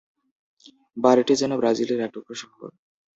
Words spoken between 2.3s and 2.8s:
শহর।